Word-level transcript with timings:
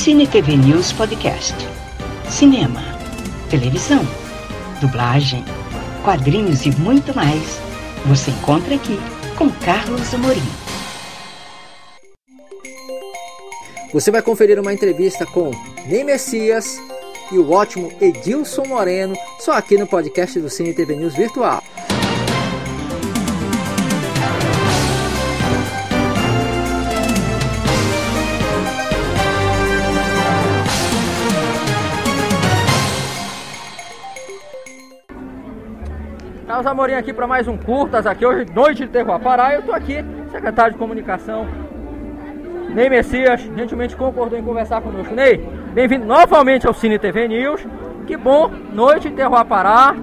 Cine 0.00 0.26
TV 0.26 0.56
News 0.56 0.92
Podcast. 0.92 1.54
Cinema, 2.30 2.80
televisão, 3.50 4.00
dublagem, 4.80 5.44
quadrinhos 6.02 6.64
e 6.64 6.70
muito 6.70 7.14
mais. 7.14 7.60
Você 8.06 8.30
encontra 8.30 8.76
aqui 8.76 8.98
com 9.36 9.50
Carlos 9.50 10.14
Amorim. 10.14 10.40
Você 13.92 14.10
vai 14.10 14.22
conferir 14.22 14.58
uma 14.58 14.72
entrevista 14.72 15.26
com 15.26 15.50
Ney 15.86 16.02
Messias 16.02 16.80
e 17.30 17.36
o 17.36 17.50
ótimo 17.50 17.92
Edilson 18.00 18.64
Moreno, 18.64 19.14
só 19.38 19.52
aqui 19.52 19.76
no 19.76 19.86
podcast 19.86 20.40
do 20.40 20.48
Cine 20.48 20.72
TV 20.72 20.96
News 20.96 21.14
Virtual. 21.14 21.62
Carlos 36.60 36.66
Amorim 36.78 36.92
aqui 36.92 37.14
para 37.14 37.26
mais 37.26 37.48
um 37.48 37.56
Curtas, 37.56 38.06
aqui 38.06 38.26
hoje, 38.26 38.44
noite 38.54 38.84
de 38.84 38.88
Terroapará, 38.88 39.54
eu 39.54 39.62
tô 39.62 39.72
aqui, 39.72 40.04
secretário 40.30 40.74
de 40.74 40.78
comunicação, 40.78 41.46
Ney 42.74 42.90
Messias, 42.90 43.40
gentilmente 43.56 43.96
concordou 43.96 44.38
em 44.38 44.42
conversar 44.42 44.82
conosco. 44.82 45.14
Ney, 45.14 45.38
bem-vindo 45.72 46.04
novamente 46.04 46.66
ao 46.66 46.74
Cine 46.74 46.98
TV 46.98 47.28
News, 47.28 47.66
que 48.06 48.14
bom, 48.14 48.50
noite 48.74 49.08
de 49.08 49.16
Terroapará, 49.16 49.96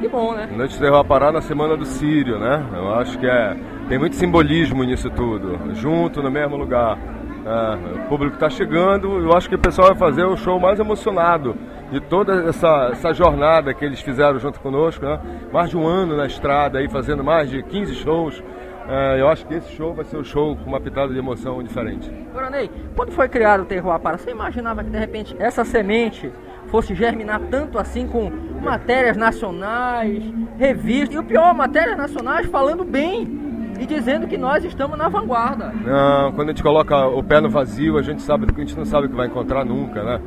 que 0.00 0.08
bom, 0.08 0.32
né? 0.32 0.48
Noite 0.56 0.72
de 0.72 0.80
Terroapará 0.80 1.30
na 1.30 1.42
Semana 1.42 1.76
do 1.76 1.84
Sírio, 1.84 2.38
né? 2.38 2.64
Eu 2.74 2.94
acho 2.94 3.18
que 3.18 3.26
é, 3.26 3.54
tem 3.86 3.98
muito 3.98 4.16
simbolismo 4.16 4.82
nisso 4.84 5.10
tudo, 5.10 5.74
junto 5.74 6.22
no 6.22 6.30
mesmo 6.30 6.56
lugar. 6.56 6.96
É, 7.44 7.96
o 7.96 8.08
público 8.08 8.36
está 8.36 8.48
chegando, 8.48 9.18
eu 9.18 9.36
acho 9.36 9.46
que 9.46 9.56
o 9.56 9.58
pessoal 9.58 9.88
vai 9.88 9.96
fazer 9.98 10.24
o 10.24 10.38
show 10.38 10.58
mais 10.58 10.80
emocionado 10.80 11.54
de 11.92 12.00
toda 12.00 12.48
essa, 12.48 12.88
essa 12.90 13.12
jornada 13.12 13.74
que 13.74 13.84
eles 13.84 14.00
fizeram 14.00 14.38
junto 14.38 14.58
conosco, 14.60 15.04
né? 15.04 15.20
mais 15.52 15.68
de 15.68 15.76
um 15.76 15.86
ano 15.86 16.16
na 16.16 16.26
estrada, 16.26 16.78
aí 16.78 16.88
fazendo 16.88 17.22
mais 17.22 17.50
de 17.50 17.62
15 17.62 17.94
shows. 17.96 18.42
É, 18.88 19.20
eu 19.20 19.28
acho 19.28 19.46
que 19.46 19.54
esse 19.54 19.70
show 19.72 19.94
vai 19.94 20.04
ser 20.04 20.16
um 20.16 20.24
show 20.24 20.56
com 20.56 20.70
uma 20.70 20.80
pitada 20.80 21.12
de 21.12 21.18
emoção 21.18 21.62
diferente. 21.62 22.10
Coronei, 22.32 22.70
quando 22.96 23.12
foi 23.12 23.28
criado 23.28 23.60
o 23.60 23.64
Terroir 23.66 24.00
para, 24.00 24.16
você 24.16 24.30
imaginava 24.30 24.82
que 24.82 24.90
de 24.90 24.98
repente 24.98 25.36
essa 25.38 25.64
semente 25.64 26.32
fosse 26.68 26.94
germinar 26.94 27.40
tanto 27.50 27.78
assim 27.78 28.08
com 28.08 28.32
matérias 28.60 29.16
nacionais, 29.16 30.24
revistas, 30.58 31.14
e 31.14 31.18
o 31.18 31.22
pior, 31.22 31.54
matérias 31.54 31.96
nacionais 31.96 32.46
falando 32.46 32.84
bem 32.84 33.40
e 33.78 33.86
dizendo 33.86 34.26
que 34.26 34.38
nós 34.38 34.64
estamos 34.64 34.96
na 34.96 35.08
vanguarda. 35.08 35.72
Não, 35.84 36.32
quando 36.32 36.48
a 36.48 36.52
gente 36.52 36.62
coloca 36.62 37.06
o 37.06 37.22
pé 37.22 37.40
no 37.40 37.50
vazio, 37.50 37.98
a 37.98 38.02
gente 38.02 38.22
sabe 38.22 38.46
que 38.46 38.60
a 38.60 38.64
gente 38.64 38.76
não 38.76 38.84
sabe 38.84 39.06
o 39.06 39.10
que 39.10 39.16
vai 39.16 39.26
encontrar 39.26 39.64
nunca, 39.64 40.02
né? 40.02 40.20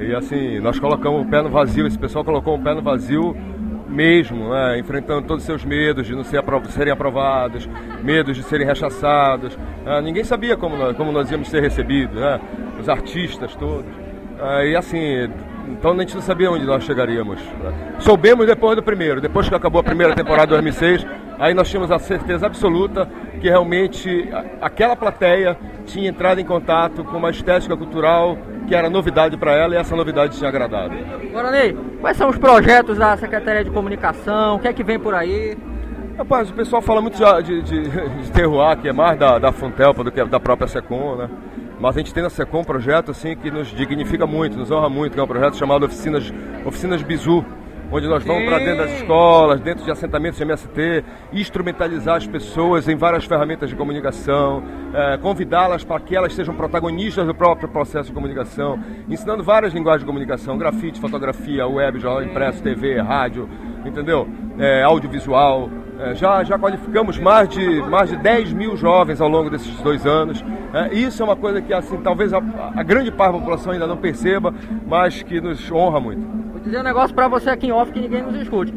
E 0.00 0.14
assim, 0.14 0.58
nós 0.60 0.78
colocamos 0.78 1.22
o 1.22 1.24
pé 1.28 1.42
no 1.42 1.50
vazio, 1.50 1.86
esse 1.86 1.98
pessoal 1.98 2.24
colocou 2.24 2.56
o 2.56 2.58
pé 2.58 2.74
no 2.74 2.80
vazio 2.80 3.36
mesmo, 3.86 4.48
né? 4.50 4.78
enfrentando 4.78 5.26
todos 5.26 5.42
os 5.42 5.46
seus 5.46 5.64
medos 5.64 6.06
de 6.06 6.14
não 6.14 6.24
ser 6.24 6.38
aprov 6.38 6.64
serem 6.70 6.92
aprovados, 6.92 7.68
medos 8.02 8.36
de 8.36 8.42
serem 8.42 8.66
rechaçados. 8.66 9.58
Ah, 9.84 10.00
ninguém 10.00 10.24
sabia 10.24 10.56
como 10.56 10.76
nós, 10.76 10.96
como 10.96 11.12
nós 11.12 11.30
íamos 11.30 11.48
ser 11.48 11.60
recebidos, 11.60 12.18
né? 12.18 12.40
os 12.80 12.88
artistas 12.88 13.54
todos. 13.56 13.90
Ah, 14.40 14.64
e 14.64 14.74
assim, 14.74 15.28
então 15.68 15.92
a 15.92 15.98
gente 15.98 16.14
não 16.14 16.22
sabia 16.22 16.50
onde 16.50 16.64
nós 16.64 16.82
chegaríamos. 16.84 17.38
Né? 17.62 17.96
Soubemos 17.98 18.46
depois 18.46 18.76
do 18.76 18.82
primeiro, 18.82 19.20
depois 19.20 19.48
que 19.48 19.54
acabou 19.54 19.80
a 19.80 19.84
primeira 19.84 20.14
temporada 20.14 20.46
de 20.46 20.52
2006, 20.52 21.06
aí 21.40 21.54
nós 21.54 21.68
tínhamos 21.68 21.90
a 21.90 21.98
certeza 21.98 22.46
absoluta 22.46 23.08
que 23.40 23.48
realmente 23.48 24.28
aquela 24.60 24.94
plateia 24.94 25.56
tinha 25.86 26.08
entrado 26.10 26.40
em 26.40 26.44
contato 26.44 27.02
com 27.02 27.16
uma 27.16 27.30
estética 27.30 27.76
cultural 27.76 28.36
que 28.68 28.74
era 28.74 28.88
novidade 28.88 29.36
para 29.36 29.52
ela 29.52 29.74
e 29.74 29.78
essa 29.78 29.96
novidade 29.96 30.36
tinha 30.36 30.48
agradado. 30.48 30.94
Ney, 31.50 31.76
quais 32.00 32.16
são 32.16 32.28
os 32.28 32.38
projetos 32.38 32.98
da 32.98 33.16
Secretaria 33.16 33.64
de 33.64 33.70
Comunicação? 33.70 34.56
O 34.56 34.58
que 34.60 34.68
é 34.68 34.72
que 34.72 34.84
vem 34.84 34.98
por 34.98 35.14
aí? 35.14 35.56
Rapaz, 36.16 36.50
o 36.50 36.52
pessoal 36.52 36.82
fala 36.82 37.00
muito 37.00 37.18
de, 37.42 37.62
de, 37.62 37.88
de 38.22 38.30
terroir, 38.30 38.76
que 38.76 38.88
é 38.88 38.92
mais 38.92 39.18
da, 39.18 39.38
da 39.38 39.50
Funtelpa 39.50 40.04
do 40.04 40.12
que 40.12 40.22
da 40.22 40.38
própria 40.38 40.68
Secom, 40.68 41.16
né? 41.16 41.30
Mas 41.80 41.96
a 41.96 42.00
gente 42.00 42.12
tem 42.12 42.22
na 42.22 42.28
Secom 42.28 42.60
um 42.60 42.64
projeto 42.64 43.10
assim 43.10 43.34
que 43.34 43.50
nos 43.50 43.68
dignifica 43.68 44.26
muito, 44.26 44.58
nos 44.58 44.70
honra 44.70 44.90
muito, 44.90 45.14
que 45.14 45.20
é 45.20 45.22
um 45.22 45.26
projeto 45.26 45.56
chamado 45.56 45.86
Oficinas, 45.86 46.30
Oficinas 46.64 47.02
Bizu, 47.02 47.42
onde 47.90 48.06
nós 48.06 48.24
vamos 48.24 48.44
para 48.44 48.58
dentro 48.58 48.78
das 48.78 48.92
escolas, 48.92 49.60
dentro 49.60 49.84
de 49.84 49.90
assentamentos 49.90 50.38
de 50.38 50.44
MST, 50.44 51.04
instrumentalizar 51.32 52.16
as 52.16 52.26
pessoas 52.26 52.88
em 52.88 52.96
várias 52.96 53.24
ferramentas 53.24 53.68
de 53.68 53.76
comunicação, 53.76 54.62
é, 54.94 55.18
convidá-las 55.18 55.82
para 55.82 56.00
que 56.00 56.14
elas 56.14 56.34
sejam 56.34 56.54
protagonistas 56.54 57.26
do 57.26 57.34
próprio 57.34 57.68
processo 57.68 58.08
de 58.08 58.14
comunicação, 58.14 58.78
ensinando 59.08 59.42
várias 59.42 59.72
linguagens 59.72 60.02
de 60.02 60.06
comunicação, 60.06 60.56
grafite, 60.56 61.00
fotografia, 61.00 61.66
web, 61.66 61.98
jornal 61.98 62.22
impresso, 62.22 62.62
TV, 62.62 63.00
rádio, 63.00 63.48
entendeu? 63.84 64.28
É, 64.58 64.82
audiovisual. 64.82 65.68
É, 65.98 66.14
já, 66.14 66.42
já 66.44 66.58
qualificamos 66.58 67.18
mais 67.18 67.48
de, 67.48 67.82
mais 67.82 68.08
de 68.08 68.16
10 68.16 68.54
mil 68.54 68.74
jovens 68.74 69.20
ao 69.20 69.28
longo 69.28 69.50
desses 69.50 69.78
dois 69.80 70.06
anos. 70.06 70.42
É, 70.72 70.94
isso 70.94 71.20
é 71.22 71.24
uma 71.24 71.36
coisa 71.36 71.60
que, 71.60 71.74
assim, 71.74 71.98
talvez 71.98 72.32
a, 72.32 72.38
a 72.74 72.82
grande 72.82 73.10
parte 73.10 73.32
da 73.32 73.38
população 73.38 73.72
ainda 73.72 73.86
não 73.86 73.98
perceba, 73.98 74.54
mas 74.86 75.22
que 75.22 75.40
nos 75.40 75.70
honra 75.70 76.00
muito. 76.00 76.39
Vou 76.60 76.66
dizer 76.66 76.78
um 76.78 76.82
negócio 76.82 77.14
pra 77.14 77.26
você 77.26 77.48
aqui 77.48 77.68
em 77.68 77.72
off 77.72 77.90
que 77.90 78.00
ninguém 78.00 78.22
nos 78.22 78.34
escute. 78.40 78.72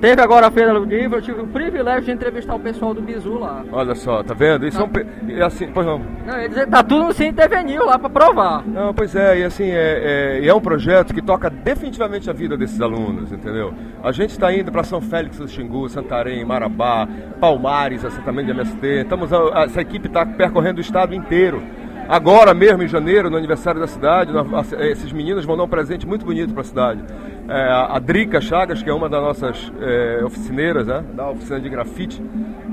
Teve 0.00 0.22
agora 0.22 0.46
a 0.46 0.50
feira 0.50 0.72
do 0.72 0.84
livro, 0.84 1.18
eu 1.18 1.22
tive 1.22 1.40
o 1.40 1.46
privilégio 1.48 2.04
de 2.04 2.12
entrevistar 2.12 2.54
o 2.54 2.60
pessoal 2.60 2.94
do 2.94 3.02
Bizu 3.02 3.36
lá. 3.36 3.64
Olha 3.72 3.96
só, 3.96 4.22
tá 4.22 4.32
vendo? 4.32 4.64
Isso 4.64 4.78
tá. 4.86 5.00
é, 5.00 5.42
um, 5.42 5.44
assim, 5.44 5.68
pois 5.72 5.84
não. 5.84 5.98
Não, 5.98 6.48
dizer, 6.48 6.68
tá 6.68 6.84
tudo 6.84 7.06
no 7.06 7.14
TV 7.14 7.78
lá 7.80 7.98
pra 7.98 8.08
provar. 8.08 8.64
Não, 8.64 8.94
pois 8.94 9.16
é, 9.16 9.40
e 9.40 9.44
assim, 9.44 9.64
é, 9.64 10.38
é, 10.40 10.46
é, 10.46 10.54
um 10.54 10.60
projeto 10.60 11.12
que 11.12 11.20
toca 11.20 11.50
definitivamente 11.50 12.30
a 12.30 12.32
vida 12.32 12.56
desses 12.56 12.80
alunos, 12.80 13.32
entendeu? 13.32 13.74
A 14.02 14.12
gente 14.12 14.30
está 14.30 14.52
indo 14.52 14.70
para 14.70 14.84
São 14.84 15.00
Félix 15.00 15.38
do 15.38 15.48
Xingu, 15.48 15.88
Santarém, 15.88 16.44
Marabá, 16.44 17.08
Palmares, 17.40 18.04
assentamento 18.04 18.46
de 18.46 18.52
MST. 18.52 18.86
Estamos, 19.02 19.30
essa 19.32 19.80
equipe 19.80 20.06
está 20.06 20.24
percorrendo 20.24 20.78
o 20.78 20.80
estado 20.80 21.12
inteiro. 21.12 21.60
Agora 22.08 22.54
mesmo, 22.54 22.82
em 22.82 22.88
janeiro, 22.88 23.28
no 23.28 23.36
aniversário 23.36 23.78
da 23.78 23.86
cidade, 23.86 24.32
esses 24.80 25.12
meninos 25.12 25.44
vão 25.44 25.58
dar 25.58 25.64
um 25.64 25.68
presente 25.68 26.06
muito 26.06 26.24
bonito 26.24 26.54
para 26.54 26.62
a 26.62 26.64
cidade. 26.64 27.04
É, 27.46 27.52
a 27.70 27.98
Drica 27.98 28.40
Chagas, 28.40 28.82
que 28.82 28.88
é 28.88 28.94
uma 28.94 29.10
das 29.10 29.20
nossas 29.20 29.72
é, 29.78 30.24
oficineiras, 30.24 30.86
né, 30.86 31.04
da 31.14 31.28
oficina 31.28 31.60
de 31.60 31.68
grafite, 31.68 32.22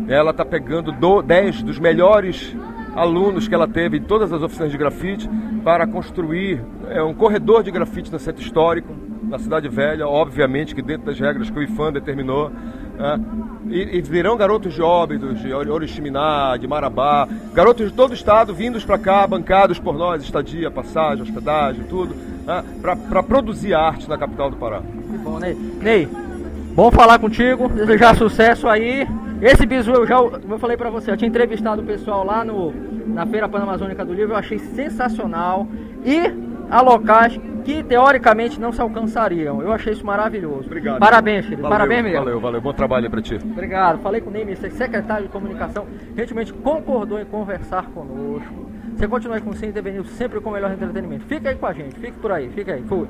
ela 0.08 0.32
está 0.32 0.46
pegando 0.46 0.94
10 1.22 1.64
dos 1.64 1.78
melhores 1.78 2.56
alunos 2.96 3.46
que 3.46 3.54
ela 3.54 3.68
teve 3.68 3.98
em 3.98 4.04
todas 4.04 4.32
as 4.32 4.42
oficinas 4.42 4.72
de 4.72 4.78
grafite 4.78 5.30
para 5.66 5.86
construir 5.86 6.64
é, 6.90 7.04
um 7.04 7.14
corredor 7.14 7.62
de 7.62 7.72
grafite 7.72 8.10
no 8.14 8.20
centro 8.20 8.42
histórico, 8.42 8.96
na 9.24 9.38
Cidade 9.38 9.68
Velha, 9.68 10.08
obviamente 10.08 10.74
que 10.74 10.82
dentro 10.82 11.08
das 11.08 11.20
regras 11.20 11.50
que 11.50 11.60
o 11.60 11.64
IFAM 11.64 11.92
determinou. 11.92 12.52
Né? 12.98 13.20
E, 13.68 13.98
e, 13.98 14.02
virão 14.02 14.38
garotos 14.38 14.74
de 14.74 14.82
Óbidos, 14.82 15.40
de 15.42 15.54
Oriximiná, 15.54 16.56
de 16.58 16.68
Marabá, 16.68 17.28
garotos 17.54 17.90
de 17.90 17.94
todo 17.94 18.12
o 18.12 18.14
estado 18.14 18.54
vindos 18.54 18.86
para 18.86 18.98
cá, 18.98 19.28
bancados 19.28 19.80
por 19.80 19.98
nós, 19.98 20.24
estadia, 20.24 20.72
passagem, 20.72 21.24
hospedagem, 21.24 21.84
tudo, 21.86 22.16
né? 22.46 22.64
para 22.82 23.24
produzir 23.24 23.74
arte 23.74 24.08
na 24.08 24.18
capital 24.18 24.50
do 24.50 24.56
Pará. 24.56 24.82
Que 24.82 25.18
bom, 25.18 25.40
Ney. 25.40 25.56
Ney, 25.82 26.08
bom 26.74 26.90
falar 26.90 27.20
contigo, 27.20 27.68
desejar 27.70 28.16
sucesso 28.16 28.68
aí. 28.68 29.08
Esse 29.42 29.66
bisu 29.66 29.92
eu 29.92 30.08
já 30.08 30.16
eu 30.16 30.60
falei 30.60 30.78
para 30.78 30.90
você, 30.90 31.12
eu 31.12 31.18
tinha 31.18 31.28
entrevistado 31.28 31.82
o 31.82 31.86
pessoal 31.86 32.26
lá 32.26 32.46
no, 32.46 32.74
na 33.08 33.26
Feira 33.26 33.50
Panamazônica 33.50 34.06
do 34.06 34.14
Livro, 34.14 34.34
eu 34.34 34.38
achei 34.38 34.60
sensacional. 34.60 35.68
E 36.06 36.20
a 36.70 36.82
locais 36.82 37.38
que 37.66 37.84
teoricamente 37.84 38.60
não 38.60 38.72
se 38.72 38.80
alcançariam. 38.80 39.60
Eu 39.62 39.74
achei 39.74 39.92
isso 39.92 40.06
maravilhoso. 40.06 40.68
Obrigado. 40.68 41.00
Parabéns, 41.00 41.46
Felipe. 41.46 41.64
Parabéns 41.64 42.04
mesmo. 42.04 42.20
Valeu, 42.20 42.40
valeu. 42.40 42.62
Bom 42.62 42.72
trabalho 42.72 43.10
para 43.10 43.22
ti. 43.22 43.36
Obrigado. 43.44 44.00
Falei 44.02 44.22
com 44.22 44.30
o 44.30 44.34
Ney, 44.34 44.56
secretário 44.56 45.26
de 45.26 45.32
comunicação, 45.32 45.88
gentilmente 46.16 46.54
concordou 46.54 47.20
em 47.20 47.26
conversar 47.26 47.88
conosco. 47.88 48.70
Você 48.96 49.08
continua 49.08 49.42
com 49.42 49.50
o 49.50 49.56
Cine 49.56 49.74
TV 49.74 49.92
News 49.92 50.10
sempre 50.12 50.40
com 50.40 50.52
o 50.52 50.54
melhor 50.54 50.72
entretenimento. 50.72 51.26
Fica 51.26 51.50
aí 51.50 51.56
com 51.56 51.66
a 51.66 51.74
gente, 51.74 52.00
fique 52.00 52.18
por 52.20 52.32
aí, 52.32 52.50
fica 52.50 52.74
aí. 52.74 52.84
Fui. 52.84 53.08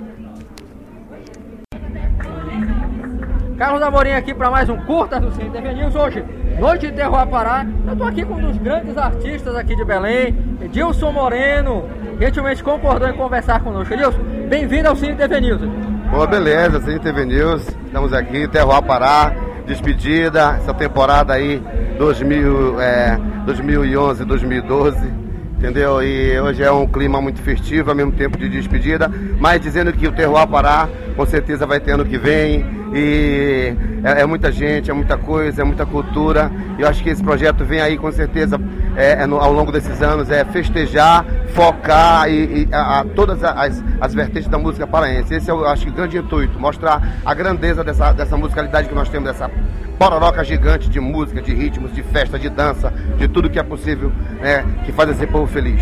Carlos 3.58 3.82
Amorim 3.82 4.12
aqui 4.12 4.34
para 4.34 4.50
mais 4.50 4.70
um 4.70 4.78
Curta 4.78 5.20
do 5.20 5.32
Cine 5.32 5.50
TV 5.50 5.74
News. 5.74 5.96
Hoje, 5.96 6.24
noite 6.60 6.88
de 6.88 6.94
Terroir 6.94 7.28
Pará. 7.28 7.66
Eu 7.86 7.94
estou 7.94 8.08
aqui 8.08 8.26
com 8.26 8.36
um 8.36 8.42
dos 8.42 8.58
grandes 8.58 8.98
artistas 8.98 9.56
aqui 9.56 9.76
de 9.76 9.84
Belém, 9.84 10.34
Edilson 10.62 11.12
Moreno. 11.12 12.05
Gentilmente 12.20 12.64
concordou 12.64 13.10
em 13.10 13.14
conversar 13.14 13.62
conosco. 13.62 13.94
Edilson, 13.94 14.20
bem-vindo 14.50 14.88
ao 14.88 14.96
Cine 14.96 15.16
TV 15.16 15.42
News. 15.42 15.62
Boa, 16.10 16.26
beleza, 16.26 16.80
Cine 16.80 17.00
TV 17.00 17.26
News. 17.26 17.68
Estamos 17.86 18.14
aqui, 18.14 18.48
Terroir 18.48 18.82
Pará, 18.84 19.34
despedida, 19.68 20.56
essa 20.58 20.74
temporada 20.74 21.34
aí 21.34 21.62
2000, 21.98 22.80
é, 22.80 23.20
2011, 23.46 24.24
2012 24.24 25.26
entendeu? 25.58 26.04
E 26.04 26.40
hoje 26.40 26.64
é 26.64 26.72
um 26.72 26.86
clima 26.86 27.20
muito 27.22 27.42
festivo, 27.42 27.90
ao 27.90 27.96
mesmo 27.96 28.12
tempo 28.12 28.38
de 28.38 28.48
despedida, 28.48 29.10
mas 29.40 29.60
dizendo 29.60 29.92
que 29.92 30.08
o 30.08 30.12
Terroir 30.12 30.48
Pará 30.48 30.88
com 31.16 31.26
certeza 31.26 31.66
vai 31.66 31.80
ter 31.80 31.92
ano 31.92 32.06
que 32.06 32.18
vem. 32.18 32.85
E 32.96 33.74
é, 34.06 34.22
é, 34.22 34.26
muita 34.26 34.50
gente, 34.50 34.90
é 34.90 34.94
muita 34.94 35.18
coisa, 35.18 35.62
é 35.62 35.66
muita 35.66 35.86
cultura. 35.86 36.50
E 36.80 36.82
eu 36.82 36.88
acho 36.88 37.04
que 37.04 37.10
esse 37.10 37.22
projeto 37.22 37.66
vem 37.66 37.82
aí 37.82 37.98
com 37.98 38.10
certeza 38.10 38.58
é, 38.96 39.24
é 39.24 39.28
no, 39.28 39.36
ao 39.36 39.52
longo 39.52 39.70
desses 39.70 40.02
anos 40.02 40.32
é 40.32 40.46
festejar, 40.46 41.26
focar 41.54 42.30
e, 42.30 42.64
e 42.64 42.68
a, 42.72 43.02
a, 43.02 43.04
todas 43.04 43.44
as, 43.44 43.84
as 44.00 44.14
vertentes 44.14 44.48
da 44.48 44.58
música 44.58 44.88
paraense. 44.88 45.34
Esse 45.34 45.52
é, 45.52 45.54
eu 45.54 45.68
acho, 45.68 45.90
o 45.90 45.92
grande 45.92 46.18
intuito, 46.18 46.58
mostrar 46.58 47.20
a 47.26 47.34
grandeza 47.34 47.84
dessa, 47.84 48.14
dessa 48.14 48.38
musicalidade 48.38 48.88
que 48.88 48.96
nós 48.96 49.10
temos, 49.10 49.28
dessa 49.28 49.52
pororoca 50.00 50.42
gigante 50.46 50.90
de 50.90 51.02
música, 51.02 51.42
de 51.42 51.54
ritmos, 51.54 51.94
de 51.94 52.02
festa, 52.02 52.40
de 52.40 52.50
dança, 52.50 52.94
de 53.18 53.28
tudo 53.28 53.50
que 53.50 53.60
é 53.60 53.64
possível, 53.64 54.10
né, 54.40 54.64
que 54.86 54.94
faz 54.94 55.10
esse 55.10 55.28
povo 55.28 55.48
feliz. 55.48 55.82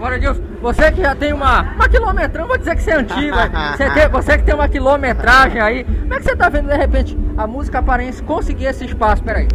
Agora, 0.00 0.16
Edilson, 0.16 0.40
você 0.62 0.90
que 0.90 1.02
já 1.02 1.14
tem 1.14 1.30
uma, 1.34 1.60
uma 1.74 1.86
quilometragem, 1.86 2.48
vou 2.48 2.56
dizer 2.56 2.74
que 2.74 2.82
você 2.82 2.90
é 2.90 2.94
antigo, 2.94 3.36
você, 3.76 3.90
tem, 3.90 4.08
você 4.08 4.38
que 4.38 4.44
tem 4.44 4.54
uma 4.54 4.66
quilometragem 4.66 5.60
aí, 5.60 5.84
como 5.84 6.14
é 6.14 6.16
que 6.16 6.24
você 6.24 6.32
está 6.32 6.48
vendo 6.48 6.68
de 6.68 6.74
repente 6.74 7.18
a 7.36 7.46
música 7.46 7.82
paraense 7.82 8.22
conseguir 8.22 8.64
esse 8.64 8.86
espaço? 8.86 9.22
Peraí. 9.22 9.46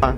Ah. 0.00 0.14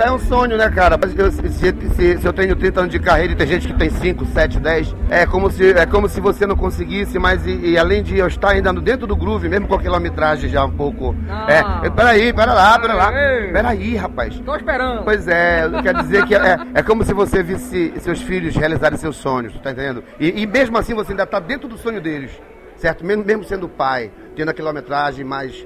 Isso 0.00 0.08
é 0.08 0.12
um 0.12 0.18
sonho, 0.18 0.56
né, 0.56 0.70
cara? 0.70 0.98
Eu, 1.14 1.30
se, 1.30 1.50
se, 1.50 2.26
eu 2.26 2.32
tenho 2.32 2.56
30 2.56 2.80
anos 2.80 2.90
de 2.90 2.98
carreira 2.98 3.34
e 3.34 3.36
tem 3.36 3.46
gente 3.46 3.66
que 3.66 3.74
tem 3.74 3.90
5, 3.90 4.24
7, 4.24 4.58
10, 4.58 4.96
é 5.10 5.26
como 5.26 5.50
se, 5.50 5.72
é 5.72 5.84
como 5.84 6.08
se 6.08 6.22
você 6.22 6.46
não 6.46 6.56
conseguisse, 6.56 7.18
mas 7.18 7.44
e, 7.44 7.72
e 7.72 7.78
além 7.78 8.02
de 8.02 8.16
eu 8.16 8.26
estar 8.26 8.52
ainda 8.52 8.72
dentro 8.72 9.06
do 9.06 9.14
groove, 9.14 9.46
mesmo 9.46 9.68
com 9.68 9.74
a 9.74 9.78
quilometragem 9.78 10.48
já 10.48 10.64
um 10.64 10.70
pouco. 10.70 11.14
Ah. 11.28 11.82
É, 11.84 11.90
peraí, 11.90 12.32
pera 12.32 12.54
lá, 12.54 12.78
pera 12.78 12.94
lá. 12.94 13.12
Peraí, 13.12 13.94
rapaz. 13.94 14.40
Tô 14.40 14.56
esperando. 14.56 15.04
Pois 15.04 15.28
é, 15.28 15.68
quer 15.82 15.94
dizer 15.96 16.24
que 16.24 16.34
é, 16.34 16.56
é 16.72 16.82
como 16.82 17.04
se 17.04 17.12
você 17.12 17.42
visse 17.42 17.92
seus 17.98 18.22
filhos 18.22 18.56
realizarem 18.56 18.96
seus 18.96 19.16
sonhos, 19.16 19.52
tá 19.60 19.70
entendendo? 19.70 20.02
E, 20.18 20.40
e 20.40 20.46
mesmo 20.46 20.78
assim 20.78 20.94
você 20.94 21.12
ainda 21.12 21.26
tá 21.26 21.38
dentro 21.38 21.68
do 21.68 21.76
sonho 21.76 22.00
deles, 22.00 22.30
certo? 22.76 23.04
Mesmo, 23.04 23.22
mesmo 23.22 23.44
sendo 23.44 23.68
pai, 23.68 24.10
tendo 24.34 24.48
a 24.48 24.54
quilometragem 24.54 25.26
mais 25.26 25.62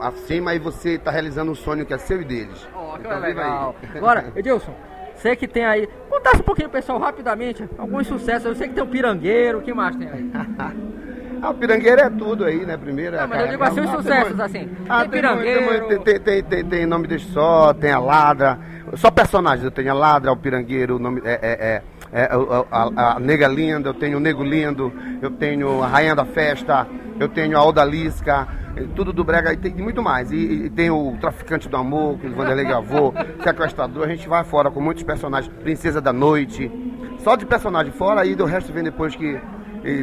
acima 0.00 0.54
e 0.54 0.58
você 0.58 0.90
está 0.90 1.10
realizando 1.10 1.52
um 1.52 1.54
sonho 1.54 1.84
que 1.84 1.92
é 1.92 1.98
seu 1.98 2.20
e 2.20 2.24
deles. 2.24 2.66
Oh, 2.74 2.83
então, 3.04 3.20
legal. 3.20 3.76
Agora, 3.94 4.32
Edilson, 4.34 4.74
você 5.14 5.36
que 5.36 5.46
tem 5.46 5.64
aí, 5.64 5.88
contasse 6.08 6.40
um 6.40 6.44
pouquinho 6.44 6.70
pessoal 6.70 6.98
rapidamente, 6.98 7.68
alguns 7.78 8.06
sucessos. 8.06 8.46
Eu 8.46 8.54
sei 8.54 8.68
que 8.68 8.74
tem 8.74 8.82
o 8.82 8.86
Pirangueiro, 8.86 9.58
o 9.58 9.62
que 9.62 9.72
mais 9.72 9.94
tem 9.96 10.08
aí? 10.08 10.30
ah, 11.42 11.50
o 11.50 11.54
Pirangueiro 11.54 12.00
é 12.00 12.10
tudo 12.10 12.44
aí, 12.44 12.64
né? 12.64 12.76
Primeiro. 12.76 13.16
Não, 13.16 13.28
mas 13.28 13.40
eu 13.42 13.48
digo 13.48 13.62
assim, 13.62 13.80
os 13.80 13.90
sucessos, 13.90 14.40
assim. 14.40 14.70
Ah, 14.88 15.00
tem, 15.02 15.10
Pirangueiro. 15.10 15.86
Tem, 16.00 16.20
tem, 16.20 16.42
tem, 16.42 16.64
tem, 16.64 16.86
Nome 16.86 17.06
de 17.06 17.18
Só, 17.18 17.72
tem 17.74 17.92
a 17.92 17.98
Ladra. 17.98 18.58
Só 18.94 19.10
personagens, 19.10 19.64
eu 19.64 19.70
tenho 19.70 19.90
a 19.90 19.94
Ladra, 19.94 20.32
o 20.32 20.36
Pirangueiro, 20.36 20.96
o 20.96 20.98
nome, 20.98 21.20
é, 21.24 21.32
é, 21.42 21.82
é, 22.12 22.22
é 22.22 22.28
a, 22.70 23.14
a, 23.16 23.20
Nega 23.20 23.48
Linda, 23.48 23.88
eu 23.88 23.94
tenho 23.94 24.18
o 24.18 24.20
Nego 24.20 24.44
Lindo, 24.44 24.92
eu 25.20 25.30
tenho 25.30 25.82
a 25.82 25.86
Rainha 25.86 26.14
da 26.14 26.24
Festa, 26.24 26.86
eu 27.18 27.28
tenho 27.28 27.58
a 27.58 27.64
Odalisca 27.64 28.46
tudo 28.94 29.12
do 29.12 29.24
Brega 29.24 29.52
e 29.52 29.56
tem 29.56 29.72
muito 29.74 30.02
mais. 30.02 30.30
E, 30.30 30.36
e, 30.66 30.70
tem 30.70 30.90
o 30.90 31.16
Traficante 31.20 31.68
do 31.68 31.76
Amor, 31.76 32.18
que 32.18 32.26
o 32.26 32.34
Vanderlei 32.34 32.64
gravou, 32.64 33.14
Sequestrador, 33.42 34.04
a 34.04 34.08
gente 34.08 34.28
vai 34.28 34.44
fora 34.44 34.70
com 34.70 34.80
muitos 34.80 35.02
personagens, 35.02 35.52
Princesa 35.62 36.00
da 36.00 36.12
Noite, 36.12 36.70
só 37.18 37.36
de 37.36 37.46
personagem 37.46 37.92
fora 37.92 38.24
e 38.24 38.34
do 38.34 38.44
resto 38.44 38.72
vem 38.72 38.82
depois 38.82 39.14
que. 39.14 39.40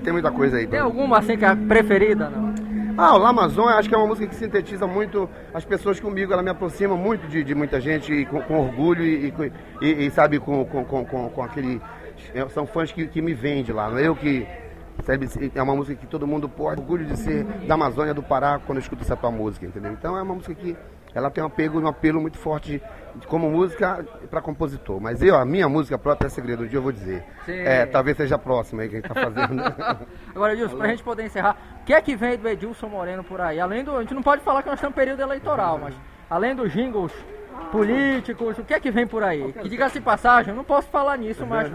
tem 0.04 0.14
muita 0.14 0.32
coisa 0.32 0.58
aí. 0.58 0.68
Tem 0.68 0.80
alguma 0.80 1.20
assim 1.20 1.38
que 1.38 1.46
é 1.46 1.56
preferida, 1.56 2.30
não? 2.30 2.52
Ah, 2.98 3.16
o 3.16 3.18
Lamazon 3.18 3.68
acho 3.68 3.88
que 3.88 3.96
é 3.96 3.98
uma 3.98 4.08
música 4.08 4.28
que 4.28 4.36
sintetiza 4.36 4.86
muito 4.86 5.30
as 5.54 5.64
pessoas 5.64 6.00
comigo, 6.00 6.34
ela 6.34 6.44
me 6.44 6.50
aproxima 6.50 6.96
muito 6.96 7.28
de, 7.28 7.44
de 7.44 7.56
muita 7.56 7.80
gente 7.80 8.26
com, 8.26 8.42
com, 8.42 8.60
orgulho 8.60 9.04
e, 9.04 9.34
e, 9.82 10.06
e 10.06 10.12
sabe, 10.12 10.40
com, 10.40 10.66
com, 10.66 10.84
com, 10.84 11.30
com, 11.30 11.44
aquele. 11.44 11.82
São 12.50 12.68
fãs 12.68 12.92
que, 12.92 13.08
que 13.08 13.22
me 13.22 13.34
vendem 13.34 13.74
lá, 13.74 13.90
não 13.90 13.98
é 13.98 14.08
eu 14.08 14.16
que 14.16 14.46
é 15.56 15.62
uma 15.62 15.76
música 15.76 16.00
que 16.00 16.08
todo 16.08 16.28
mundo 16.28 16.48
pode 16.48 16.82
orgulho 16.82 17.06
de 17.06 17.18
ser 17.18 17.44
da 17.44 17.74
Amazônia 17.74 18.14
do 18.14 18.24
Pará 18.24 18.60
quando 18.66 18.80
escuta 18.80 19.04
essa 19.04 19.16
tua 19.16 19.32
música, 19.32 19.66
entendeu? 19.66 19.92
Então 19.92 20.18
é 20.18 20.22
uma 20.22 20.36
música 20.36 20.54
que 20.54 20.76
ela 21.14 21.30
tem 21.30 21.44
um 21.44 21.48
apelo, 21.48 21.82
um 21.82 21.88
apelo 21.88 22.22
muito 22.22 22.38
forte 22.38 22.82
como 23.28 23.50
música 23.50 24.06
para 24.30 24.42
compositor. 24.42 25.00
Mas 25.02 25.22
eu, 25.22 25.36
a 25.36 25.46
minha 25.46 25.68
música 25.68 25.98
própria 25.98 26.28
é 26.28 26.30
segredo, 26.30 26.64
um 26.64 26.68
dia 26.68 26.78
eu 26.78 26.82
vou 26.82 26.92
dizer. 26.92 27.24
É, 27.48 27.86
talvez 27.86 28.16
seja 28.16 28.36
a 28.36 28.40
próxima 28.40 28.84
aí 28.84 28.90
que 28.90 28.96
a 28.96 29.02
gente 29.02 29.10
tá 29.10 29.22
fazendo. 29.22 29.62
Agora, 30.34 30.54
Edilson, 30.54 30.78
para 30.78 30.88
a 30.88 30.90
gente 30.90 31.04
poder 31.04 31.26
encerrar, 31.26 31.58
o 31.82 31.86
que 31.86 31.94
é 31.94 32.02
que 32.02 32.16
vem 32.16 32.38
do 32.38 32.48
Edilson 32.48 32.88
Moreno 32.88 33.24
por 33.24 33.42
aí? 33.42 33.60
Além 33.60 33.84
do. 33.84 33.96
A 33.96 34.02
gente 34.02 34.14
não 34.14 34.24
pode 34.24 34.42
falar 34.42 34.64
que 34.64 34.70
nós 34.70 34.78
estamos 34.78 34.96
em 34.96 35.00
período 35.00 35.22
eleitoral, 35.22 35.78
mas 35.78 35.94
além 36.30 36.56
dos 36.56 36.72
jingles 36.72 37.12
políticos, 37.72 38.58
o 38.58 38.64
que 38.64 38.74
é 38.74 38.80
que 38.80 38.92
vem 38.92 39.08
por 39.08 39.24
aí? 39.24 39.54
Que 39.54 39.70
diga-se 39.70 40.02
passagem, 40.02 40.52
eu 40.52 40.56
não 40.56 40.64
posso 40.64 40.88
falar 40.90 41.18
nisso, 41.18 41.46
mas 41.46 41.70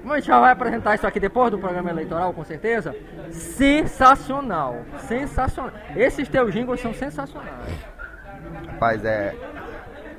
como 0.00 0.12
a 0.12 0.16
gente 0.16 0.26
já 0.26 0.38
vai 0.38 0.52
apresentar 0.52 0.94
isso 0.94 1.06
aqui 1.06 1.18
depois 1.18 1.50
do 1.50 1.58
programa 1.58 1.90
eleitoral, 1.90 2.32
com 2.32 2.44
certeza, 2.44 2.94
sensacional, 3.30 4.84
sensacional. 4.98 5.72
Esses 5.96 6.28
teus 6.28 6.52
jingles 6.52 6.80
são 6.80 6.92
sensacionais. 6.92 7.50
Rapaz, 8.72 9.04
é, 9.04 9.34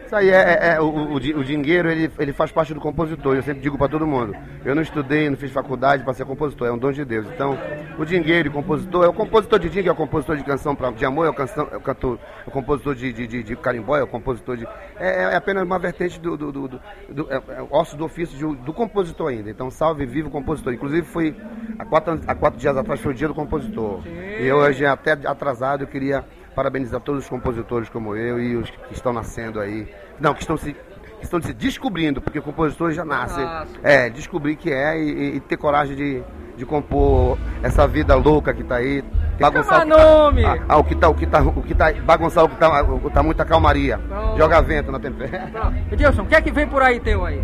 isso 0.10 0.16
aí 0.16 0.32
é, 0.32 0.34
é, 0.34 0.74
é 0.74 0.82
o, 0.82 0.86
o, 0.86 1.16
o, 1.18 1.20
dinheiro, 1.20 1.88
ele, 1.88 2.12
ele 2.18 2.34
faz 2.34 2.52
parte 2.52 2.74
do 2.74 2.80
compositor. 2.80 3.36
Eu 3.36 3.44
sempre 3.44 3.62
digo 3.62 3.78
para 3.78 3.90
todo 3.90 4.08
mundo. 4.08 4.36
Eu 4.66 4.74
não 4.74 4.82
estudei, 4.82 5.30
não 5.30 5.38
fiz 5.38 5.52
faculdade 5.52 6.04
para 6.04 6.16
ser 6.16 6.26
compositor, 6.26 6.68
é 6.68 6.72
um 6.72 6.80
dom 6.80 6.92
de 6.92 7.06
Deus. 7.06 7.28
Então, 7.28 7.56
o 7.96 8.04
dinheiro, 8.04 8.50
o 8.50 8.54
compositor, 8.54 9.06
é 9.06 9.08
o 9.08 9.14
compositor 9.14 9.60
de 9.60 9.70
dinheiro, 9.70 9.90
é 9.90 9.92
o 9.92 9.96
compositor 9.96 10.36
de 10.36 10.44
canção 10.44 10.76
pra, 10.76 10.90
de 10.90 11.06
amor, 11.06 11.28
é 11.28 11.30
o, 11.30 11.34
canção, 11.36 11.68
é 11.72 11.78
o, 11.78 11.80
cantor, 11.80 12.18
é 12.44 12.50
o 12.50 12.52
compositor 12.52 12.96
de, 12.96 13.14
de, 13.14 13.28
de, 13.28 13.44
de 13.44 13.56
carimbó, 13.56 13.98
é 13.98 14.02
o 14.02 14.08
compositor 14.08 14.58
de. 14.58 14.66
É, 14.98 15.26
é 15.26 15.36
apenas 15.36 15.64
uma 15.64 15.78
vertente 15.78 16.20
do, 16.20 16.36
do, 16.36 16.52
do, 16.52 16.68
do, 16.68 16.82
do 17.10 17.32
é, 17.32 17.36
é, 17.36 17.68
osso 17.70 17.96
do 17.96 18.04
ofício 18.04 18.36
de, 18.36 18.64
do 18.66 18.74
compositor 18.74 19.30
ainda. 19.30 19.52
Então, 19.52 19.70
salve, 19.70 20.08
vivo 20.08 20.30
o 20.30 20.32
compositor. 20.32 20.74
Inclusive, 20.74 21.06
foi 21.06 21.36
há 21.78 21.86
quatro, 21.86 22.20
há 22.26 22.34
quatro 22.34 22.60
dias 22.60 22.76
atrás 22.76 23.00
foi 23.00 23.12
o 23.12 23.16
dia 23.16 23.28
do 23.28 23.36
compositor. 23.36 24.02
Sim. 24.02 24.10
E 24.40 24.52
hoje, 24.52 24.88
até 24.88 25.12
atrasado, 25.12 25.84
eu 25.84 25.88
queria 25.88 26.26
parabenizar 26.56 27.00
todos 27.00 27.24
os 27.24 27.30
compositores 27.30 27.90
como 27.90 28.16
eu 28.16 28.40
e 28.40 28.56
os 28.56 28.70
que 28.70 28.94
estão 28.94 29.14
nascendo 29.14 29.60
aí. 29.60 29.88
Não, 30.20 30.34
que 30.34 30.42
estão 30.42 30.58
se, 30.58 30.74
que 30.74 31.24
estão 31.24 31.42
se 31.42 31.54
descobrindo, 31.54 32.22
porque 32.22 32.40
o 32.40 32.42
compositor 32.42 32.92
já 32.92 33.06
nasce. 33.06 33.40
É, 33.84 34.10
descobrir 34.10 34.56
que 34.56 34.72
é 34.72 35.00
e, 35.00 35.36
e, 35.36 35.40
ter 35.40 35.58
coragem 35.58 35.96
de, 35.96 36.24
de 36.58 36.66
compor 36.66 37.38
essa 37.62 37.88
vida 37.88 38.16
louca 38.16 38.54
que 38.54 38.62
está 38.62 38.76
aí. 38.76 39.04
Bagunçar 39.40 39.80
o 39.80 39.82
que 39.82 39.88
nome! 39.88 40.44
Tá, 40.44 40.58
ah, 40.68 40.78
o 40.78 40.84
que 40.84 40.96
tá, 40.96 41.10
o 41.10 41.16
que 41.16 41.26
tá, 41.26 41.42
o 41.42 41.64
que 41.64 41.76
tá, 41.76 41.94
bagunçar 41.94 42.44
o 42.44 42.50
que 42.50 42.56
tá, 42.58 42.84
tá 43.14 43.24
muita 43.24 43.46
calmaria. 43.46 43.98
Pronto. 43.98 44.38
Joga 44.38 44.62
vento 44.62 44.92
na 44.92 45.00
tempestade. 45.00 45.84
Edilson, 45.92 46.24
o 46.24 46.26
que 46.26 46.36
é 46.36 46.42
que 46.42 46.52
vem 46.52 46.68
por 46.68 46.82
aí 46.82 47.00
teu 47.00 47.26
aí? 47.26 47.42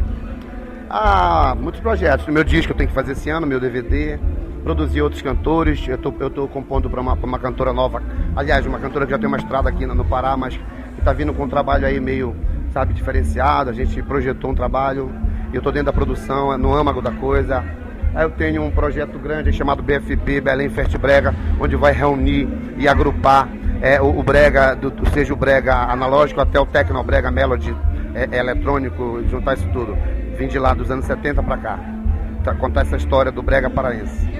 Ah, 0.89 1.55
muitos 1.57 1.81
projetos. 1.81 2.27
Meu 2.27 2.43
disco 2.43 2.71
eu 2.71 2.77
tenho 2.77 2.89
que 2.89 2.95
fazer 2.95 3.13
esse 3.13 3.29
ano, 3.29 3.47
meu 3.47 3.59
DVD 3.59 4.19
produzir 4.65 5.03
outros 5.03 5.21
cantores. 5.21 5.88
Eu 5.88 5.97
tô, 6.00 6.12
eu 6.19 6.29
tô 6.29 6.47
compondo 6.47 6.89
para 6.89 7.00
uma, 7.00 7.13
uma 7.13 7.38
cantora 7.38 7.71
nova, 7.71 8.01
aliás, 8.35 8.65
uma 8.65 8.79
cantora 8.79 9.06
que 9.06 9.12
já 9.12 9.19
tem 9.19 9.27
uma 9.27 9.38
estrada 9.38 9.69
aqui 9.69 9.85
no 9.85 10.03
Pará, 10.03 10.35
mas 10.35 10.57
que 10.57 11.00
está 11.00 11.13
vindo 11.13 11.31
com 11.35 11.44
um 11.44 11.47
trabalho 11.47 11.85
aí 11.85 12.00
meio, 12.00 12.35
sabe, 12.73 12.91
diferenciado. 12.94 13.69
A 13.69 13.73
gente 13.73 14.01
projetou 14.01 14.50
um 14.50 14.56
trabalho 14.56 15.12
eu 15.53 15.62
tô 15.62 15.71
dentro 15.71 15.85
da 15.85 15.94
produção, 15.94 16.51
é 16.51 16.57
no 16.57 16.73
âmago 16.73 17.01
da 17.01 17.12
coisa. 17.12 17.63
Aí 18.13 18.23
eu 18.23 18.31
tenho 18.31 18.63
um 18.63 18.71
projeto 18.71 19.17
grande 19.19 19.53
chamado 19.53 19.81
BFB, 19.83 20.41
Belém 20.41 20.69
Fest 20.69 20.98
Brega, 20.98 21.34
onde 21.60 21.75
vai 21.75 21.93
reunir 21.93 22.48
e 22.77 22.88
agrupar 22.88 23.48
é, 23.81 24.01
o, 24.01 24.19
o 24.19 24.24
brega, 24.24 24.75
do, 24.75 24.91
seja 25.12 25.34
o 25.34 25.38
brega 25.38 25.75
analógico 25.75 26.41
até 26.41 26.60
o 26.60 26.65
tecnobrega 26.65 27.31
melody 27.31 27.74
é, 28.13 28.27
é, 28.31 28.39
eletrônico, 28.39 29.24
juntar 29.29 29.53
isso 29.53 29.67
tudo. 29.72 29.95
Vim 30.38 30.48
de 30.48 30.60
lá 30.60 30.74
dos 30.74 30.91
anos 30.91 31.05
70 31.05 31.41
para 31.43 31.57
cá 31.57 31.95
contar 32.53 32.81
essa 32.81 32.95
história 32.98 33.31
do 33.31 33.41
Brega 33.41 33.69
Paraense. 33.69 34.35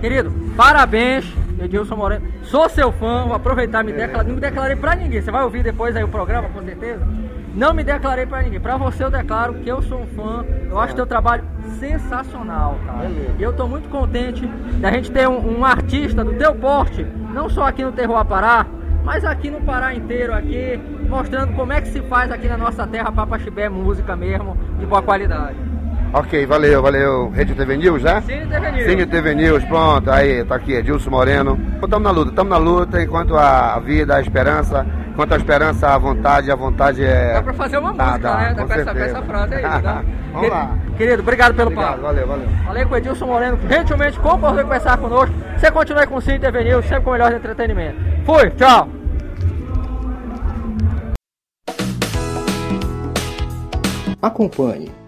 Querido, 0.00 0.32
parabéns, 0.56 1.24
Edilson 1.60 1.96
Moreno. 1.96 2.26
Sou 2.44 2.68
seu 2.68 2.92
fã, 2.92 3.24
vou 3.24 3.34
aproveitar, 3.34 3.82
me 3.82 3.92
declarar. 3.92 4.24
Não 4.24 4.34
me 4.34 4.40
declarei 4.40 4.76
pra 4.76 4.94
ninguém. 4.94 5.20
Você 5.20 5.30
vai 5.30 5.42
ouvir 5.42 5.64
depois 5.64 5.96
aí 5.96 6.04
o 6.04 6.08
programa, 6.08 6.48
com 6.48 6.62
certeza. 6.62 7.06
Não 7.54 7.74
me 7.74 7.82
declarei 7.82 8.24
pra 8.24 8.42
ninguém. 8.42 8.60
Pra 8.60 8.76
você 8.76 9.02
eu 9.02 9.10
declaro 9.10 9.54
que 9.54 9.68
eu 9.68 9.82
sou 9.82 10.02
um 10.02 10.06
fã. 10.06 10.44
Eu 10.70 10.78
acho 10.78 10.94
teu 10.94 11.06
trabalho 11.06 11.44
sensacional, 11.80 12.78
cara. 12.86 13.10
E 13.38 13.42
eu 13.42 13.52
tô 13.52 13.66
muito 13.66 13.88
contente 13.88 14.46
da 14.80 14.92
gente 14.92 15.10
ter 15.10 15.28
um, 15.28 15.58
um, 15.58 15.64
artista 15.64 16.24
do 16.24 16.34
teu 16.34 16.54
porte, 16.54 17.04
não 17.32 17.48
só 17.48 17.64
aqui 17.64 17.82
no 17.82 17.92
Terroir 17.92 18.24
Pará, 18.24 18.66
mas 19.04 19.24
aqui 19.24 19.50
no 19.50 19.60
Pará 19.60 19.94
inteiro, 19.94 20.32
aqui, 20.32 20.78
mostrando 21.08 21.54
como 21.54 21.72
é 21.72 21.80
que 21.80 21.88
se 21.88 22.00
faz 22.02 22.30
aqui 22.30 22.48
na 22.48 22.56
nossa 22.56 22.86
terra 22.86 23.10
Papaxibé 23.10 23.68
música 23.68 24.14
mesmo, 24.14 24.56
de 24.78 24.86
boa 24.86 25.02
qualidade. 25.02 25.67
Ok, 26.12 26.46
valeu, 26.46 26.80
valeu. 26.80 27.28
Rede 27.30 27.54
TV 27.54 27.76
News, 27.76 28.02
né? 28.02 28.22
Cine 28.22 28.46
TV 28.46 28.70
News. 28.70 28.84
Cine 28.84 29.06
TV 29.06 29.34
News, 29.34 29.64
pronto. 29.64 30.10
Aí, 30.10 30.42
tá 30.44 30.54
aqui, 30.54 30.72
Edilson 30.72 31.10
Moreno. 31.10 31.58
Estamos 31.74 32.02
na 32.02 32.10
luta, 32.10 32.30
estamos 32.30 32.50
na 32.50 32.56
luta 32.56 33.02
enquanto 33.02 33.36
a 33.36 33.78
vida, 33.78 34.16
a 34.16 34.20
esperança, 34.20 34.86
enquanto 35.10 35.34
a 35.34 35.36
esperança, 35.36 35.88
a 35.88 35.98
vontade, 35.98 36.50
a 36.50 36.56
vontade 36.56 37.04
é. 37.04 37.34
Dá 37.34 37.42
pra 37.42 37.52
fazer 37.52 37.76
uma 37.76 37.92
música, 37.92 38.18
dá, 38.18 38.36
né? 38.38 38.54
Dá 38.54 38.64
com 38.64 38.72
essa, 38.72 38.94
com 38.94 39.00
essa, 39.00 39.22
frase 39.22 39.54
aí, 39.54 39.62
tá? 39.82 40.02
Vamos 40.32 40.48
lá. 40.48 40.78
Querido, 40.96 41.22
obrigado 41.22 41.54
pelo 41.54 41.70
obrigado, 41.70 41.90
papo. 41.90 42.02
Valeu, 42.02 42.26
valeu. 42.26 42.48
Falei 42.64 42.84
com 42.86 42.94
o 42.94 42.96
Edilson 42.96 43.26
Moreno, 43.26 43.56
que 43.58 43.68
gentilmente 43.68 44.18
concordou 44.18 44.60
em 44.60 44.64
conversar 44.64 44.96
conosco. 44.96 45.34
Você 45.58 45.70
continua 45.70 46.06
com 46.06 46.16
o 46.16 46.22
Cine 46.22 46.38
TV 46.38 46.64
News, 46.64 46.86
sempre 46.86 47.04
com 47.04 47.10
o 47.10 47.12
melhor 47.12 47.32
entretenimento. 47.32 47.98
Fui, 48.24 48.50
tchau. 48.52 48.88
Acompanhe 54.22 55.07